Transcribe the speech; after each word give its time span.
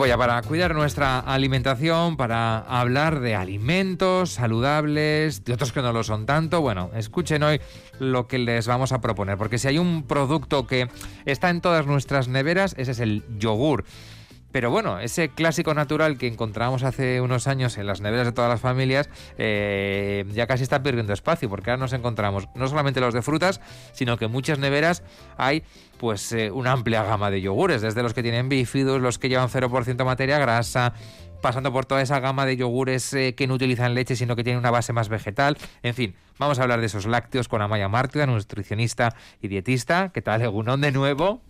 tiempo 0.00 0.06
ya 0.06 0.16
para 0.16 0.40
cuidar 0.40 0.74
nuestra 0.74 1.18
alimentación, 1.18 2.16
para 2.16 2.60
hablar 2.60 3.20
de 3.20 3.34
alimentos 3.34 4.30
saludables, 4.30 5.44
de 5.44 5.52
otros 5.52 5.72
que 5.72 5.82
no 5.82 5.92
lo 5.92 6.02
son 6.04 6.24
tanto. 6.24 6.62
Bueno, 6.62 6.90
escuchen 6.94 7.42
hoy 7.42 7.60
lo 7.98 8.26
que 8.26 8.38
les 8.38 8.66
vamos 8.66 8.92
a 8.92 9.02
proponer, 9.02 9.36
porque 9.36 9.58
si 9.58 9.68
hay 9.68 9.76
un 9.78 10.04
producto 10.04 10.66
que 10.66 10.88
está 11.26 11.50
en 11.50 11.60
todas 11.60 11.84
nuestras 11.84 12.28
neveras, 12.28 12.74
ese 12.78 12.92
es 12.92 13.00
el 13.00 13.24
yogur. 13.38 13.84
Pero 14.52 14.70
bueno, 14.70 14.98
ese 14.98 15.28
clásico 15.28 15.74
natural 15.74 16.18
que 16.18 16.26
encontramos 16.26 16.82
hace 16.82 17.20
unos 17.20 17.46
años 17.46 17.78
en 17.78 17.86
las 17.86 18.00
neveras 18.00 18.26
de 18.26 18.32
todas 18.32 18.50
las 18.50 18.60
familias 18.60 19.08
eh, 19.38 20.24
ya 20.32 20.46
casi 20.46 20.64
está 20.64 20.82
perdiendo 20.82 21.12
espacio, 21.12 21.48
porque 21.48 21.70
ahora 21.70 21.80
nos 21.80 21.92
encontramos 21.92 22.48
no 22.54 22.66
solamente 22.66 23.00
los 23.00 23.14
de 23.14 23.22
frutas, 23.22 23.60
sino 23.92 24.16
que 24.16 24.24
en 24.24 24.32
muchas 24.32 24.58
neveras 24.58 25.02
hay 25.36 25.62
pues 25.98 26.32
eh, 26.32 26.50
una 26.50 26.72
amplia 26.72 27.02
gama 27.04 27.30
de 27.30 27.40
yogures, 27.40 27.82
desde 27.82 28.02
los 28.02 28.14
que 28.14 28.22
tienen 28.22 28.48
bífidos, 28.48 29.00
los 29.00 29.18
que 29.18 29.28
llevan 29.28 29.48
0% 29.48 30.04
materia 30.04 30.38
grasa, 30.38 30.94
pasando 31.40 31.72
por 31.72 31.86
toda 31.86 32.02
esa 32.02 32.20
gama 32.20 32.46
de 32.46 32.56
yogures 32.56 33.12
eh, 33.14 33.34
que 33.34 33.46
no 33.46 33.54
utilizan 33.54 33.94
leche, 33.94 34.16
sino 34.16 34.36
que 34.36 34.44
tienen 34.44 34.58
una 34.58 34.70
base 34.70 34.92
más 34.92 35.08
vegetal. 35.08 35.58
En 35.82 35.94
fin, 35.94 36.14
vamos 36.38 36.58
a 36.58 36.62
hablar 36.62 36.80
de 36.80 36.86
esos 36.86 37.06
lácteos 37.06 37.48
con 37.48 37.62
Amaya 37.62 37.88
Mártida, 37.88 38.26
nutricionista 38.26 39.14
y 39.40 39.48
dietista. 39.48 40.10
¿Qué 40.12 40.22
tal, 40.22 40.42
Egunón, 40.42 40.80
de 40.80 40.92
nuevo? 40.92 41.42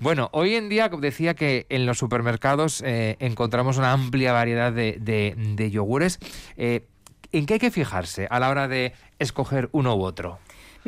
Bueno, 0.00 0.28
hoy 0.32 0.54
en 0.54 0.68
día 0.68 0.88
decía 0.88 1.34
que 1.34 1.66
en 1.70 1.84
los 1.84 1.98
supermercados 1.98 2.82
eh, 2.86 3.16
encontramos 3.18 3.78
una 3.78 3.92
amplia 3.92 4.32
variedad 4.32 4.72
de, 4.72 5.70
yogures. 5.72 6.20
Eh, 6.56 6.86
¿En 7.32 7.46
qué 7.46 7.54
hay 7.54 7.60
que 7.60 7.72
fijarse 7.72 8.28
a 8.30 8.38
la 8.38 8.48
hora 8.48 8.68
de 8.68 8.92
escoger 9.18 9.68
uno 9.72 9.96
u 9.96 10.04
otro? 10.04 10.38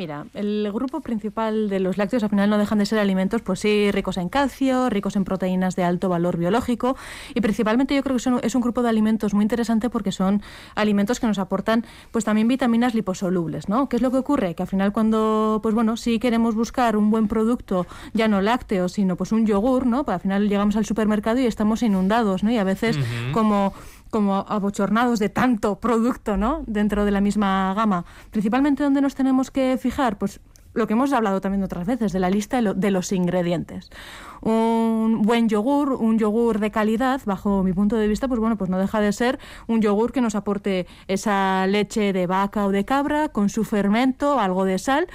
Mira, 0.01 0.25
el 0.33 0.67
grupo 0.73 1.01
principal 1.01 1.69
de 1.69 1.79
los 1.79 1.99
lácteos 1.99 2.23
al 2.23 2.31
final 2.31 2.49
no 2.49 2.57
dejan 2.57 2.79
de 2.79 2.87
ser 2.87 2.97
alimentos, 2.97 3.43
pues 3.43 3.59
sí, 3.59 3.91
ricos 3.91 4.17
en 4.17 4.29
calcio, 4.29 4.89
ricos 4.89 5.15
en 5.15 5.25
proteínas 5.25 5.75
de 5.75 5.83
alto 5.83 6.09
valor 6.09 6.37
biológico 6.37 6.97
y 7.35 7.41
principalmente 7.41 7.93
yo 7.93 8.01
creo 8.01 8.15
que 8.15 8.19
son, 8.23 8.39
es 8.41 8.55
un 8.55 8.61
grupo 8.63 8.81
de 8.81 8.89
alimentos 8.89 9.35
muy 9.35 9.43
interesante 9.43 9.91
porque 9.91 10.11
son 10.11 10.41
alimentos 10.73 11.19
que 11.19 11.27
nos 11.27 11.37
aportan 11.37 11.85
pues 12.09 12.25
también 12.25 12.47
vitaminas 12.47 12.95
liposolubles, 12.95 13.69
¿no? 13.69 13.89
¿Qué 13.89 13.97
es 13.97 14.01
lo 14.01 14.09
que 14.09 14.17
ocurre? 14.17 14.55
Que 14.55 14.63
al 14.63 14.67
final 14.67 14.91
cuando, 14.91 15.59
pues 15.61 15.75
bueno, 15.75 15.95
si 15.97 16.17
queremos 16.17 16.55
buscar 16.55 16.97
un 16.97 17.11
buen 17.11 17.27
producto, 17.27 17.85
ya 18.13 18.27
no 18.27 18.41
lácteo, 18.41 18.89
sino 18.89 19.15
pues 19.17 19.31
un 19.31 19.45
yogur, 19.45 19.85
¿no? 19.85 20.03
Pues 20.03 20.15
al 20.15 20.21
final 20.21 20.49
llegamos 20.49 20.77
al 20.77 20.85
supermercado 20.87 21.39
y 21.39 21.45
estamos 21.45 21.83
inundados, 21.83 22.43
¿no? 22.43 22.49
Y 22.49 22.57
a 22.57 22.63
veces 22.63 22.97
como 23.33 23.75
como 24.11 24.45
abochornados 24.47 25.17
de 25.17 25.29
tanto 25.29 25.79
producto, 25.79 26.37
¿no? 26.37 26.63
Dentro 26.67 27.05
de 27.05 27.11
la 27.11 27.21
misma 27.21 27.73
gama. 27.73 28.05
Principalmente 28.29 28.83
donde 28.83 29.01
nos 29.01 29.15
tenemos 29.15 29.49
que 29.49 29.79
fijar, 29.81 30.19
pues 30.19 30.39
lo 30.73 30.87
que 30.87 30.93
hemos 30.93 31.11
hablado 31.11 31.41
también 31.41 31.63
otras 31.63 31.85
veces, 31.85 32.11
de 32.13 32.19
la 32.19 32.29
lista 32.29 32.61
de, 32.61 32.91
los 32.91 33.11
ingredientes. 33.11 33.89
Un 34.41 35.21
buen 35.23 35.49
yogur, 35.49 35.93
un 35.93 36.17
yogur 36.17 36.59
de 36.59 36.71
calidad, 36.71 37.21
bajo 37.25 37.63
mi 37.63 37.73
punto 37.73 37.97
de 37.97 38.07
vista, 38.07 38.27
pues 38.27 38.39
bueno, 38.39 38.57
pues 38.57 38.69
no 38.69 38.77
deja 38.77 38.99
de 38.99 39.11
ser 39.11 39.39
un 39.67 39.81
yogur 39.81 40.11
que 40.11 40.21
nos 40.21 40.35
aporte 40.35 40.87
esa 41.07 41.67
leche 41.67 42.13
de 42.13 42.27
vaca 42.27 42.65
o 42.65 42.71
de 42.71 42.85
cabra 42.85 43.29
con 43.29 43.49
su 43.49 43.63
fermento, 43.63 44.39
algo 44.39 44.63
de 44.63 44.79
sal. 44.79 45.07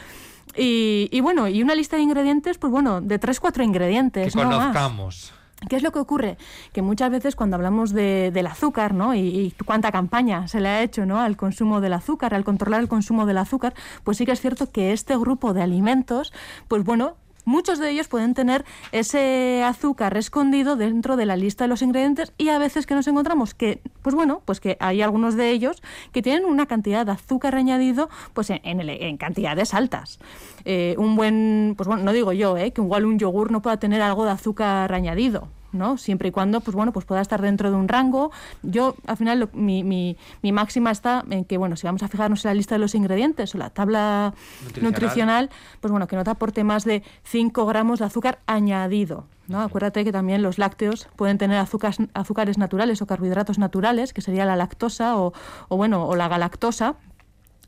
Y, 0.58 1.20
bueno, 1.20 1.48
y 1.48 1.62
una 1.62 1.74
lista 1.74 1.96
de 1.96 2.02
ingredientes, 2.02 2.56
pues 2.56 2.70
bueno, 2.70 3.00
de 3.02 3.18
tres, 3.18 3.40
cuatro 3.40 3.62
ingredientes. 3.62 4.32
Que 4.32 4.42
conozcamos. 4.42 5.35
¿Qué 5.68 5.76
es 5.76 5.82
lo 5.82 5.90
que 5.90 5.98
ocurre? 5.98 6.36
Que 6.72 6.82
muchas 6.82 7.10
veces 7.10 7.34
cuando 7.34 7.56
hablamos 7.56 7.92
de, 7.92 8.30
del 8.30 8.46
azúcar, 8.46 8.92
¿no? 8.92 9.14
Y, 9.14 9.54
cuánta 9.64 9.90
campaña 9.90 10.48
se 10.48 10.60
le 10.60 10.68
ha 10.68 10.82
hecho, 10.82 11.06
¿no? 11.06 11.20
Al 11.20 11.36
consumo 11.36 11.80
del 11.80 11.94
azúcar, 11.94 12.34
al 12.34 12.44
controlar 12.44 12.80
el 12.80 12.88
consumo 12.88 13.24
del 13.24 13.38
azúcar, 13.38 13.74
pues 14.04 14.18
sí 14.18 14.26
que 14.26 14.32
es 14.32 14.40
cierto 14.40 14.70
que 14.70 14.92
este 14.92 15.16
grupo 15.16 15.54
de 15.54 15.62
alimentos, 15.62 16.32
pues 16.68 16.84
bueno, 16.84 17.16
muchos 17.46 17.78
de 17.78 17.88
ellos 17.90 18.08
pueden 18.08 18.34
tener 18.34 18.66
ese 18.92 19.62
azúcar 19.64 20.14
escondido 20.18 20.76
dentro 20.76 21.16
de 21.16 21.24
la 21.24 21.36
lista 21.36 21.64
de 21.64 21.68
los 21.68 21.80
ingredientes 21.80 22.34
y 22.36 22.50
a 22.50 22.58
veces 22.58 22.84
que 22.84 22.94
nos 22.94 23.06
encontramos 23.06 23.54
que, 23.54 23.80
pues 24.02 24.14
bueno, 24.14 24.42
pues 24.44 24.60
que 24.60 24.76
hay 24.80 25.00
algunos 25.00 25.36
de 25.36 25.50
ellos 25.50 25.82
que 26.12 26.20
tienen 26.20 26.44
una 26.44 26.66
cantidad 26.66 27.06
de 27.06 27.12
azúcar 27.12 27.54
añadido 27.54 28.10
pues 28.34 28.50
en, 28.50 28.60
en, 28.64 29.16
cantidades 29.16 29.72
altas. 29.72 30.18
Eh, 30.64 30.94
un 30.98 31.16
buen, 31.16 31.74
pues 31.76 31.86
bueno, 31.86 32.02
no 32.02 32.12
digo 32.12 32.32
yo, 32.32 32.58
eh, 32.58 32.72
que 32.72 32.82
igual 32.82 33.06
un 33.06 33.18
yogur 33.18 33.50
no 33.50 33.62
pueda 33.62 33.78
tener 33.78 34.02
algo 34.02 34.24
de 34.24 34.32
azúcar 34.32 34.92
añadido, 34.92 35.48
¿no? 35.76 35.96
Siempre 35.98 36.28
y 36.28 36.32
cuando, 36.32 36.60
pues 36.60 36.74
bueno, 36.74 36.92
pues 36.92 37.04
pueda 37.04 37.20
estar 37.20 37.40
dentro 37.42 37.70
de 37.70 37.76
un 37.76 37.88
rango. 37.88 38.30
Yo, 38.62 38.96
al 39.06 39.16
final, 39.16 39.48
mi, 39.52 39.84
mi, 39.84 40.16
mi, 40.42 40.52
máxima 40.52 40.90
está 40.90 41.24
en 41.30 41.44
que, 41.44 41.58
bueno, 41.58 41.76
si 41.76 41.86
vamos 41.86 42.02
a 42.02 42.08
fijarnos 42.08 42.44
en 42.44 42.50
la 42.50 42.54
lista 42.54 42.74
de 42.74 42.78
los 42.78 42.94
ingredientes 42.94 43.54
o 43.54 43.58
la 43.58 43.70
tabla 43.70 44.34
nutricional, 44.80 45.50
pues 45.80 45.90
bueno, 45.90 46.06
que 46.06 46.16
no 46.16 46.24
te 46.24 46.30
aporte 46.30 46.64
más 46.64 46.84
de 46.84 47.02
5 47.24 47.66
gramos 47.66 47.98
de 47.98 48.06
azúcar 48.06 48.40
añadido. 48.46 49.26
¿no? 49.48 49.60
Acuérdate 49.60 50.04
que 50.04 50.12
también 50.12 50.42
los 50.42 50.58
lácteos 50.58 51.08
pueden 51.16 51.38
tener 51.38 51.58
azúcares, 51.58 51.98
azúcares 52.14 52.58
naturales 52.58 53.00
o 53.02 53.06
carbohidratos 53.06 53.58
naturales, 53.58 54.12
que 54.12 54.20
sería 54.20 54.44
la 54.44 54.56
lactosa 54.56 55.16
o, 55.16 55.32
o 55.68 55.76
bueno, 55.76 56.06
o 56.06 56.16
la 56.16 56.28
galactosa, 56.28 56.96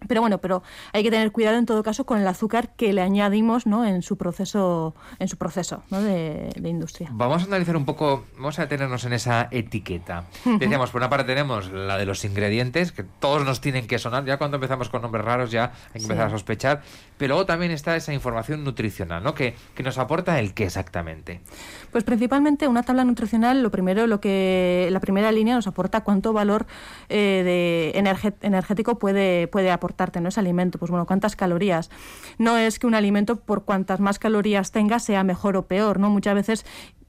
pero 0.07 0.21
bueno, 0.21 0.39
pero 0.39 0.63
hay 0.93 1.03
que 1.03 1.11
tener 1.11 1.33
cuidado 1.33 1.59
en 1.59 1.67
todo 1.67 1.83
caso 1.83 2.07
con 2.07 2.21
el 2.21 2.27
azúcar 2.27 2.71
que 2.77 2.93
le 2.93 3.03
añadimos 3.03 3.67
¿no? 3.67 3.85
en 3.85 4.03
su 4.03 4.17
proceso, 4.17 4.95
en 5.19 5.29
su 5.29 5.37
proceso 5.37 5.83
¿no? 5.91 6.01
de, 6.01 6.53
industria. 6.65 7.09
Vamos 7.13 7.43
a 7.43 7.47
analizar 7.47 7.77
un 7.77 7.85
poco, 7.85 8.25
vamos 8.37 8.59
a 8.59 8.63
detenernos 8.63 9.05
en 9.05 9.15
esa 9.15 9.49
etiqueta. 9.51 10.25
Decíamos, 10.45 10.91
por 10.91 11.01
una 11.01 11.11
parte 11.11 11.25
tenemos 11.25 11.71
la 11.73 11.97
de 11.97 12.05
los 12.07 12.25
ingredientes, 12.25 12.93
que 12.93 13.03
todos 13.03 13.45
nos 13.45 13.61
tienen 13.61 13.87
que 13.87 13.99
sonar, 13.99 14.25
ya 14.25 14.37
cuando 14.37 14.57
empezamos 14.57 14.89
con 14.89 15.03
nombres 15.03 15.25
raros 15.25 15.51
ya 15.51 15.73
hay 15.93 16.01
que 16.01 16.05
empezar 16.05 16.29
a 16.29 16.31
sospechar, 16.31 16.83
pero 17.17 17.35
luego 17.35 17.47
también 17.47 17.73
está 17.73 17.97
esa 17.97 18.13
información 18.13 18.65
nutricional, 18.65 19.23
¿no? 19.23 19.35
Que, 19.35 19.57
que 19.75 19.83
nos 19.83 19.99
aporta 19.99 20.39
el 20.39 20.55
qué 20.55 20.65
exactamente. 20.65 21.41
Pues 21.91 22.05
principalmente 22.05 22.69
una 22.69 22.83
tabla 22.83 23.05
nutricional, 23.05 23.63
lo 23.63 23.71
primero, 23.71 24.07
lo 24.07 24.21
que 24.21 24.89
la 24.91 25.01
primera 25.01 25.33
línea 25.33 25.55
nos 25.55 25.67
aporta 25.67 26.03
cuánto 26.03 26.33
valor 26.33 26.67
eh, 27.09 27.43
de 27.45 27.99
energético 28.43 28.99
puede, 28.99 29.49
puede 29.49 29.71
aportar 29.71 29.88
¿no? 30.21 30.29
Ese 30.29 30.41
alimento, 30.41 30.79
pues 30.79 30.91
bueno, 30.91 31.07
cuántas 31.07 31.37
calorías. 31.37 31.91
No 32.39 32.57
es 32.57 32.79
que 32.79 32.87
un 32.87 32.95
alimento, 32.95 33.37
por 33.37 33.65
cuantas 33.65 34.01
más 34.01 34.19
calorías 34.19 34.73
tenga, 34.73 34.99
sea 34.99 35.25
mejor 35.25 35.57
o 35.57 35.67
peor, 35.67 35.99
¿no? 35.99 36.11
Muchas 36.11 36.35
veces 36.35 36.65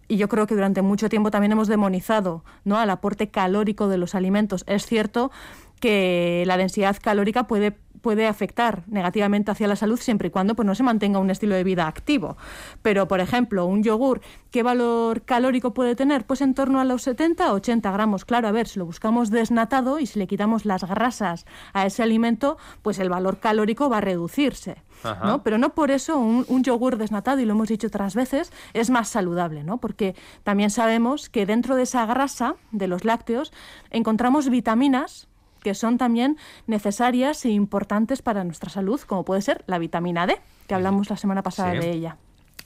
y 0.09 0.17
yo 0.17 0.27
creo 0.27 0.47
que 0.47 0.55
durante 0.55 0.81
mucho 0.81 1.07
tiempo 1.07 1.29
también 1.29 1.51
hemos 1.51 1.67
demonizado 1.67 2.43
¿no? 2.65 2.79
al 2.79 2.89
aporte 2.89 3.29
calórico 3.29 3.87
de 3.87 3.99
los 3.99 4.15
alimentos. 4.15 4.63
Es 4.67 4.87
cierto 4.87 5.31
que 5.79 6.43
la 6.47 6.57
densidad 6.57 6.97
calórica 6.99 7.45
puede 7.45 7.77
puede 8.01 8.27
afectar 8.27 8.83
negativamente 8.87 9.51
hacia 9.51 9.67
la 9.67 9.75
salud 9.75 9.99
siempre 9.99 10.29
y 10.29 10.31
cuando 10.31 10.55
pues, 10.55 10.65
no 10.65 10.75
se 10.75 10.83
mantenga 10.83 11.19
un 11.19 11.29
estilo 11.29 11.55
de 11.55 11.63
vida 11.63 11.87
activo. 11.87 12.37
Pero, 12.81 13.07
por 13.07 13.19
ejemplo, 13.19 13.65
un 13.65 13.83
yogur, 13.83 14.21
¿qué 14.51 14.63
valor 14.63 15.21
calórico 15.23 15.73
puede 15.73 15.95
tener? 15.95 16.25
Pues 16.25 16.41
en 16.41 16.53
torno 16.53 16.79
a 16.79 16.85
los 16.85 17.03
70 17.03 17.53
80 17.53 17.91
gramos. 17.91 18.25
Claro, 18.25 18.47
a 18.47 18.51
ver, 18.51 18.67
si 18.67 18.79
lo 18.79 18.85
buscamos 18.85 19.29
desnatado 19.29 19.99
y 19.99 20.05
si 20.05 20.19
le 20.19 20.27
quitamos 20.27 20.65
las 20.65 20.83
grasas 20.83 21.45
a 21.73 21.85
ese 21.85 22.03
alimento, 22.03 22.57
pues 22.81 22.99
el 22.99 23.09
valor 23.09 23.39
calórico 23.39 23.89
va 23.89 23.97
a 23.97 24.01
reducirse. 24.01 24.83
¿no? 25.23 25.43
Pero 25.43 25.57
no 25.57 25.73
por 25.73 25.91
eso 25.91 26.17
un, 26.17 26.45
un, 26.49 26.63
yogur 26.63 26.97
desnatado, 26.97 27.39
y 27.39 27.45
lo 27.45 27.53
hemos 27.53 27.69
dicho 27.69 27.87
otras 27.87 28.15
veces, 28.15 28.51
es 28.73 28.89
más 28.89 29.07
saludable, 29.07 29.63
¿no? 29.63 29.77
Porque 29.77 30.13
también 30.43 30.69
sabemos 30.69 31.29
que 31.29 31.45
dentro 31.45 31.75
de 31.75 31.83
esa 31.83 32.05
grasa 32.05 32.55
de 32.71 32.87
los 32.87 33.05
lácteos 33.05 33.53
encontramos 33.91 34.49
vitaminas 34.49 35.29
que 35.61 35.73
son 35.75 35.97
también 35.97 36.37
necesarias 36.67 37.43
e 37.45 37.49
importantes 37.49 38.21
para 38.21 38.43
nuestra 38.43 38.69
salud, 38.69 38.99
como 39.01 39.25
puede 39.25 39.41
ser 39.41 39.63
la 39.67 39.79
vitamina 39.79 40.27
D, 40.27 40.39
que 40.67 40.75
hablamos 40.75 41.09
la 41.09 41.17
semana 41.17 41.43
pasada 41.43 41.73
de 41.73 41.91
ella. 41.91 42.17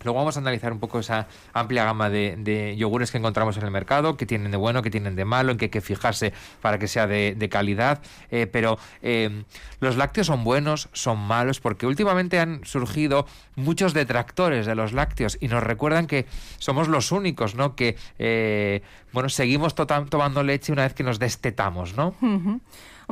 Luego 0.03 0.19
vamos 0.19 0.37
a 0.37 0.39
analizar 0.39 0.71
un 0.71 0.79
poco 0.79 0.99
esa 0.99 1.27
amplia 1.53 1.85
gama 1.85 2.09
de, 2.09 2.75
yogures 2.77 3.11
que 3.11 3.17
encontramos 3.17 3.57
en 3.57 3.63
el 3.63 3.71
mercado, 3.71 4.17
que 4.17 4.25
tienen 4.25 4.51
de 4.51 4.57
bueno, 4.57 4.81
que 4.81 4.89
tienen 4.89 5.15
de 5.15 5.25
malo, 5.25 5.51
en 5.51 5.57
qué 5.57 5.65
hay 5.65 5.71
que 5.71 5.81
fijarse 5.81 6.33
para 6.61 6.79
que 6.79 6.87
sea 6.87 7.07
de, 7.07 7.49
calidad. 7.51 8.01
Eh, 8.31 8.47
pero 8.47 8.77
eh, 9.01 9.43
los 9.79 9.97
lácteos 9.97 10.27
son 10.27 10.43
buenos, 10.43 10.89
son 10.93 11.19
malos, 11.19 11.59
porque 11.59 11.85
últimamente 11.85 12.39
han 12.39 12.65
surgido 12.65 13.25
muchos 13.55 13.93
detractores 13.93 14.65
de 14.65 14.75
los 14.75 14.93
lácteos 14.93 15.37
y 15.39 15.47
nos 15.47 15.63
recuerdan 15.63 16.07
que 16.07 16.25
somos 16.57 16.87
los 16.87 17.11
únicos, 17.11 17.55
¿no? 17.55 17.75
Que, 17.75 17.95
eh, 18.19 18.81
bueno, 19.11 19.29
seguimos 19.29 19.75
tomando 19.75 20.43
leche 20.43 20.71
una 20.71 20.83
vez 20.83 20.93
que 20.93 21.03
nos 21.03 21.19
destetamos, 21.19 21.95
¿no? 21.95 22.15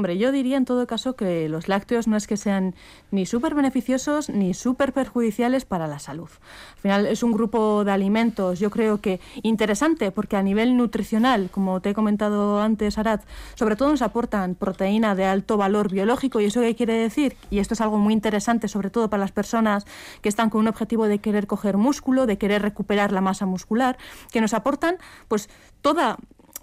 Hombre, 0.02 0.18
yo 0.18 0.32
diría 0.32 0.58
en 0.58 0.66
todo 0.66 0.88
caso 0.88 1.16
que 1.16 1.48
los 1.48 1.68
lácteos 1.68 2.08
no 2.08 2.18
es 2.18 2.26
que 2.26 2.36
sean 2.36 2.74
ni 3.12 3.28
súper 3.28 3.54
beneficiosos 3.54 4.32
ni 4.32 4.56
súper 4.56 4.94
perjudiciales 4.94 5.64
para 5.64 5.86
la 5.86 6.00
salud. 6.00 6.28
Al 6.74 6.82
final 6.82 7.06
es 7.06 7.22
un 7.22 7.32
grupo 7.32 7.84
de 7.84 7.92
alimentos, 7.92 8.60
yo 8.60 8.72
creo 8.72 9.00
que 9.00 9.20
interesante, 9.44 10.10
porque 10.10 10.38
a 10.38 10.42
nivel 10.42 10.76
nutricional, 10.76 11.52
como 11.52 11.82
te 11.82 11.92
he 11.92 11.94
comentado 11.94 12.60
antes, 12.60 12.98
Arad, 12.98 13.20
sobre 13.54 13.76
todo 13.76 13.90
nos 13.92 14.02
aportan 14.02 14.56
proteína 14.56 15.14
de 15.14 15.26
alto 15.26 15.56
valor 15.56 15.92
biológico. 15.92 16.42
¿Y 16.42 16.46
eso 16.46 16.62
qué 16.62 16.76
quiere 16.76 16.94
decir? 16.94 17.38
Y 17.52 17.60
esto 17.60 17.76
es 17.76 17.82
algo 17.82 18.00
muy 18.00 18.14
interesante, 18.14 18.68
sobre 18.70 18.90
todo 18.90 19.08
para 19.08 19.22
las 19.22 19.32
personas 19.32 19.86
que 20.24 20.30
están 20.30 20.50
con 20.50 20.62
un 20.62 20.68
objetivo 20.68 21.06
de 21.06 21.20
querer 21.20 21.46
coger 21.46 21.78
músculo, 21.78 22.26
de 22.26 22.40
querer 22.40 22.64
recuperar 22.64 23.12
la 23.12 23.22
masa 23.22 23.46
muscular, 23.46 24.00
que 24.32 24.42
nos 24.42 24.56
aportan 24.56 24.96
pues 25.28 25.48
toda 25.84 26.18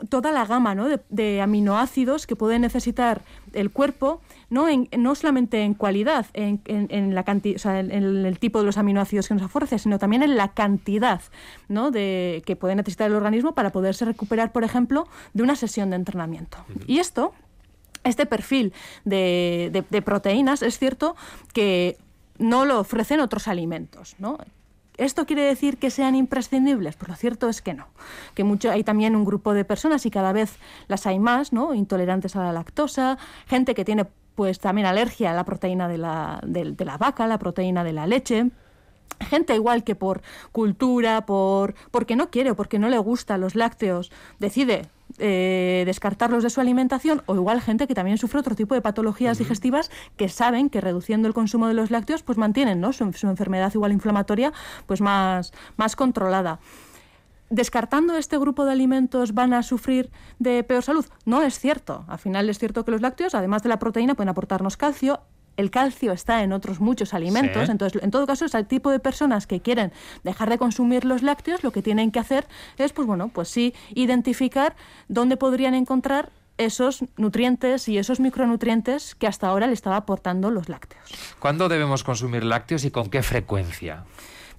toda 0.08 0.32
la 0.32 0.44
gama 0.44 0.74
¿no? 0.74 0.88
de, 1.08 1.40
aminoácidos 1.40 2.26
que 2.26 2.36
puede 2.36 2.58
necesitar 2.58 3.22
el 3.52 3.70
cuerpo, 3.70 4.20
no, 4.50 4.68
en, 4.68 4.88
no 4.96 5.14
solamente 5.14 5.62
en 5.62 5.74
cualidad, 5.74 6.26
en, 6.34 6.60
en, 6.66 7.14
la 7.14 7.22
o 7.22 7.58
sea, 7.58 7.80
en, 7.80 7.90
el 7.90 8.38
tipo 8.38 8.58
de 8.60 8.66
los 8.66 8.78
aminoácidos 8.78 9.28
que 9.28 9.34
nos 9.34 9.44
ofrece, 9.44 9.78
sino 9.78 9.98
también 9.98 10.22
en 10.22 10.36
la 10.36 10.48
cantidad 10.48 11.20
¿no? 11.68 11.90
de, 11.90 12.42
que 12.46 12.56
puede 12.56 12.74
necesitar 12.74 13.08
el 13.08 13.16
organismo 13.16 13.52
para 13.52 13.70
poderse 13.70 14.04
recuperar, 14.04 14.52
por 14.52 14.64
ejemplo, 14.64 15.08
de 15.34 15.42
una 15.42 15.56
sesión 15.56 15.90
de 15.90 15.96
entrenamiento. 15.96 16.58
Y 16.86 16.98
esto 16.98 17.32
este 18.04 18.26
perfil 18.26 18.72
de, 19.04 19.84
de, 19.90 20.02
proteínas 20.02 20.62
es 20.62 20.78
cierto 20.78 21.16
que 21.52 21.96
no 22.38 22.64
lo 22.64 22.80
ofrecen 22.80 23.20
otros 23.20 23.48
alimentos, 23.48 24.14
¿no? 24.18 24.38
¿Esto 24.98 25.26
quiere 25.26 25.42
decir 25.42 25.78
que 25.78 25.90
sean 25.90 26.14
imprescindibles? 26.14 26.96
Pues 26.96 27.08
lo 27.08 27.14
cierto 27.14 27.48
es 27.48 27.62
que 27.62 27.72
no. 27.72 27.86
Que 28.34 28.44
mucho, 28.44 28.70
hay 28.70 28.84
también 28.84 29.14
un 29.16 29.24
grupo 29.24 29.54
de 29.54 29.64
personas 29.64 30.04
y 30.06 30.10
cada 30.10 30.32
vez 30.32 30.56
las 30.88 31.06
hay 31.06 31.18
más, 31.18 31.52
¿no? 31.52 31.72
Intolerantes 31.72 32.34
a 32.36 32.42
la 32.42 32.52
lactosa, 32.52 33.16
gente 33.46 33.74
que 33.74 33.84
tiene 33.84 34.06
pues 34.34 34.58
también 34.58 34.86
alergia 34.86 35.30
a 35.30 35.34
la 35.34 35.44
proteína 35.44 35.88
de 35.88 35.98
la, 35.98 36.40
de, 36.44 36.72
de 36.72 36.84
la 36.84 36.96
vaca, 36.96 37.26
la 37.26 37.38
proteína 37.38 37.84
de 37.84 37.92
la 37.92 38.06
leche 38.06 38.50
gente 39.20 39.54
igual 39.54 39.84
que 39.84 39.94
por 39.94 40.22
cultura, 40.52 41.26
por 41.26 41.74
porque 41.90 42.16
no 42.16 42.30
quiere 42.30 42.52
o 42.52 42.56
porque 42.56 42.78
no 42.78 42.88
le 42.88 42.98
gustan 42.98 43.40
los 43.40 43.54
lácteos, 43.54 44.12
decide 44.38 44.86
eh, 45.18 45.82
descartarlos 45.86 46.42
de 46.42 46.50
su 46.50 46.60
alimentación 46.60 47.22
o 47.26 47.34
igual 47.34 47.60
gente 47.60 47.86
que 47.86 47.94
también 47.94 48.18
sufre 48.18 48.40
otro 48.40 48.54
tipo 48.54 48.74
de 48.74 48.82
patologías 48.82 49.38
digestivas 49.38 49.90
que 50.16 50.28
saben 50.28 50.70
que 50.70 50.80
reduciendo 50.80 51.28
el 51.28 51.34
consumo 51.34 51.66
de 51.66 51.74
los 51.74 51.90
lácteos 51.90 52.22
pues 52.22 52.38
mantienen 52.38 52.80
¿no? 52.80 52.92
su, 52.92 53.04
enfermedad 53.04 53.72
igual 53.74 53.92
inflamatoria 53.92 54.52
pues 54.86 55.00
más, 55.00 55.52
más 55.76 55.96
controlada 55.96 56.60
descartando 57.50 58.16
este 58.16 58.38
grupo 58.38 58.64
de 58.64 58.72
alimentos 58.72 59.32
van 59.32 59.54
a 59.54 59.62
sufrir 59.62 60.10
de 60.38 60.62
peor 60.64 60.82
salud. 60.82 61.06
No 61.24 61.42
es 61.42 61.58
cierto. 61.58 62.04
Al 62.06 62.18
final 62.18 62.48
es 62.50 62.58
cierto 62.58 62.84
que 62.84 62.90
los 62.90 63.00
lácteos, 63.00 63.34
además 63.34 63.62
de 63.62 63.70
la 63.70 63.78
proteína, 63.78 64.14
pueden 64.14 64.28
aportarnos 64.28 64.76
calcio, 64.76 65.20
el 65.58 65.70
calcio 65.70 66.12
está 66.12 66.42
en 66.42 66.52
otros 66.52 66.80
muchos 66.80 67.12
alimentos. 67.12 67.68
Entonces, 67.68 68.02
en 68.02 68.10
todo 68.10 68.26
caso, 68.26 68.46
el 68.50 68.66
tipo 68.66 68.90
de 68.90 69.00
personas 69.00 69.46
que 69.46 69.60
quieren 69.60 69.92
dejar 70.22 70.48
de 70.48 70.56
consumir 70.56 71.04
los 71.04 71.22
lácteos, 71.22 71.62
lo 71.64 71.72
que 71.72 71.82
tienen 71.82 72.12
que 72.12 72.20
hacer 72.20 72.46
es, 72.78 72.92
pues 72.92 73.06
bueno, 73.06 73.28
pues 73.28 73.48
sí, 73.48 73.74
identificar 73.94 74.76
dónde 75.08 75.36
podrían 75.36 75.74
encontrar 75.74 76.30
esos 76.58 77.04
nutrientes 77.16 77.88
y 77.88 77.98
esos 77.98 78.20
micronutrientes 78.20 79.16
que 79.16 79.26
hasta 79.26 79.48
ahora 79.48 79.66
le 79.66 79.72
estaba 79.72 79.96
aportando 79.96 80.50
los 80.50 80.68
lácteos. 80.68 81.10
¿Cuándo 81.40 81.68
debemos 81.68 82.04
consumir 82.04 82.44
lácteos 82.44 82.84
y 82.84 82.90
con 82.92 83.10
qué 83.10 83.22
frecuencia? 83.22 84.04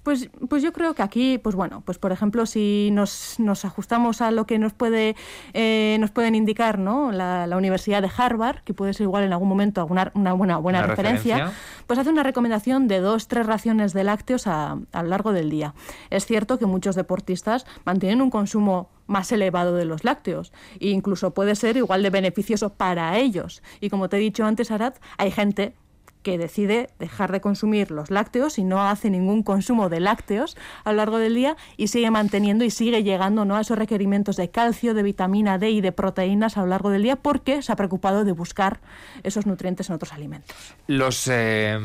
Pues, 0.02 0.30
pues 0.48 0.62
yo 0.62 0.72
creo 0.72 0.94
que 0.94 1.02
aquí, 1.02 1.38
pues 1.38 1.54
bueno, 1.54 1.82
pues 1.84 1.98
por 1.98 2.12
ejemplo, 2.12 2.46
si 2.46 2.90
nos, 2.92 3.38
nos 3.38 3.64
ajustamos 3.64 4.20
a 4.20 4.30
lo 4.30 4.46
que 4.46 4.58
nos 4.58 4.72
puede 4.72 5.14
eh, 5.52 5.96
nos 6.00 6.10
pueden 6.10 6.34
indicar 6.34 6.78
¿no? 6.78 7.12
La, 7.12 7.48
Universidad 7.56 8.00
de 8.00 8.10
Harvard, 8.16 8.60
que 8.64 8.72
puede 8.72 8.94
ser 8.94 9.04
igual 9.04 9.24
en 9.24 9.32
algún 9.32 9.48
momento 9.48 9.80
alguna, 9.80 10.10
una 10.14 10.32
buena, 10.32 10.56
buena 10.56 10.82
referencia, 10.82 11.52
pues 11.86 11.98
hace 11.98 12.08
una 12.08 12.22
recomendación 12.22 12.88
de 12.88 13.00
dos, 13.00 13.28
tres 13.28 13.46
raciones 13.46 13.92
de 13.92 14.04
lácteos 14.04 14.46
a, 14.46 14.78
a 14.92 15.02
lo 15.02 15.08
largo 15.08 15.32
del 15.32 15.50
día. 15.50 15.74
Es 16.08 16.24
cierto 16.24 16.58
que 16.58 16.66
muchos 16.66 16.96
deportistas 16.96 17.66
mantienen 17.84 18.22
un 18.22 18.30
consumo 18.30 18.88
más 19.10 19.30
elevado 19.32 19.74
de 19.74 19.84
los 19.84 20.04
lácteos 20.04 20.52
e 20.78 20.88
incluso 20.88 21.34
puede 21.34 21.56
ser 21.56 21.76
igual 21.76 22.02
de 22.02 22.10
beneficioso 22.10 22.70
para 22.70 23.18
ellos. 23.18 23.62
Y 23.80 23.90
como 23.90 24.08
te 24.08 24.16
he 24.16 24.20
dicho 24.20 24.44
antes, 24.44 24.70
Arad, 24.70 24.94
hay 25.18 25.30
gente 25.30 25.74
que 26.22 26.38
decide 26.38 26.90
dejar 26.98 27.32
de 27.32 27.40
consumir 27.40 27.90
los 27.90 28.10
lácteos 28.10 28.58
y 28.58 28.64
no 28.64 28.82
hace 28.82 29.10
ningún 29.10 29.42
consumo 29.42 29.88
de 29.88 30.00
lácteos 30.00 30.56
a 30.84 30.90
lo 30.92 30.98
largo 30.98 31.18
del 31.18 31.34
día 31.34 31.56
y 31.76 31.88
sigue 31.88 32.10
manteniendo 32.10 32.64
y 32.64 32.70
sigue 32.70 33.02
llegando 33.02 33.44
¿no? 33.44 33.56
a 33.56 33.60
esos 33.60 33.78
requerimientos 33.78 34.36
de 34.36 34.50
calcio, 34.50 34.94
de 34.94 35.02
vitamina 35.02 35.58
D 35.58 35.70
y 35.70 35.80
de 35.80 35.92
proteínas 35.92 36.56
a 36.56 36.60
lo 36.60 36.66
largo 36.66 36.90
del 36.90 37.02
día 37.02 37.16
porque 37.16 37.62
se 37.62 37.72
ha 37.72 37.76
preocupado 37.76 38.24
de 38.24 38.32
buscar 38.32 38.80
esos 39.22 39.46
nutrientes 39.46 39.88
en 39.88 39.94
otros 39.94 40.12
alimentos. 40.12 40.56
Los 40.86 41.28
eh, 41.28 41.78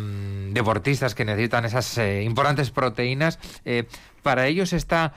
deportistas 0.52 1.16
que 1.16 1.26
necesitan 1.26 1.66
esas 1.66 1.98
eh, 1.98 2.24
importantes 2.24 2.72
proteínas, 2.72 3.40
eh, 3.66 3.88
para 4.22 4.48
ellos 4.48 4.74
está 4.74 5.14